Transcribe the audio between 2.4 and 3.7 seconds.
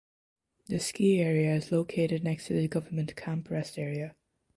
to the Government Camp